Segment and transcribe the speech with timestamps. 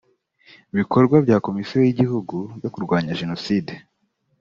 [0.77, 3.73] bikorwa bya komisiyo y igihugu yo kurwanya jenoside